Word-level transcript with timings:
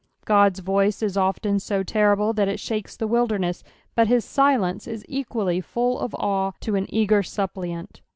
Qod's 0.25 0.59
Toice 0.63 1.15
la 1.15 1.27
often 1.27 1.59
so 1.59 1.83
terrible 1.83 2.33
that 2.33 2.47
it 2.47 2.59
shakes 2.59 2.97
the 2.97 3.05
wilderness; 3.05 3.63
bnt 3.95 4.07
his 4.07 4.25
silence 4.25 4.87
la 4.87 4.97
equally 5.07 5.61
full 5.61 5.99
of 5.99 6.15
awe 6.15 6.53
to 6.61 6.73
an 6.73 6.87
eager 6.91 7.21
suppliant. 7.21 8.01